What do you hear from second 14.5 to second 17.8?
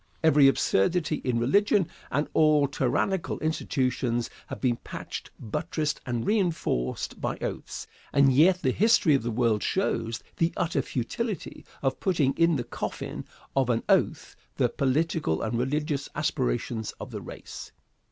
the political and religious aspirations of the race.